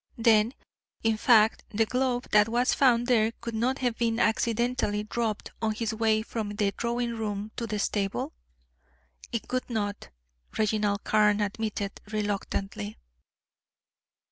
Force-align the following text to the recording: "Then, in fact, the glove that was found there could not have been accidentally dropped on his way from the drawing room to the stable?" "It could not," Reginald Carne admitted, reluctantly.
"Then, 0.17 0.55
in 1.03 1.15
fact, 1.15 1.63
the 1.69 1.85
glove 1.85 2.25
that 2.31 2.49
was 2.49 2.73
found 2.73 3.05
there 3.05 3.33
could 3.33 3.53
not 3.53 3.77
have 3.77 3.99
been 3.99 4.19
accidentally 4.19 5.03
dropped 5.03 5.51
on 5.61 5.75
his 5.75 5.93
way 5.93 6.23
from 6.23 6.55
the 6.55 6.71
drawing 6.71 7.13
room 7.15 7.51
to 7.57 7.67
the 7.67 7.77
stable?" 7.77 8.33
"It 9.31 9.47
could 9.47 9.69
not," 9.69 10.09
Reginald 10.57 11.03
Carne 11.03 11.39
admitted, 11.41 12.01
reluctantly. 12.11 12.97